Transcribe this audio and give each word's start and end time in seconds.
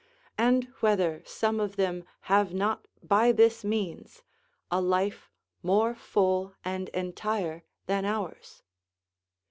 and 0.39 0.63
whether 0.79 1.21
some 1.27 1.59
of 1.59 1.75
them 1.75 2.03
have 2.21 2.55
not 2.55 2.87
by 3.03 3.31
this 3.31 3.63
means 3.63 4.23
a 4.71 4.81
life 4.81 5.29
more 5.61 5.93
full 5.93 6.55
and 6.65 6.89
entire 6.89 7.61
than 7.85 8.03
ours? 8.03 8.63